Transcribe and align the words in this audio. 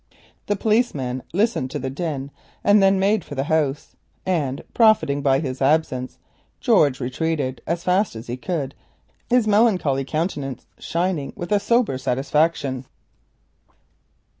The 0.47 0.55
policeman 0.55 1.21
listened 1.31 1.69
to 1.69 1.77
the 1.77 1.91
din 1.91 2.31
and 2.63 2.81
then 2.81 2.97
made 2.99 3.23
for 3.23 3.35
the 3.35 3.43
house. 3.43 3.95
Profiting 4.73 5.21
by 5.21 5.37
his 5.37 5.61
absence 5.61 6.17
George 6.59 6.99
retreated 6.99 7.61
as 7.67 7.83
fast 7.83 8.15
as 8.15 8.25
he 8.25 8.35
could, 8.35 8.73
his 9.29 9.45
melancholy 9.47 10.03
countenance 10.03 10.65
shining 10.79 11.33
with 11.35 11.53
sober 11.61 11.99
satisfaction. 11.99 12.85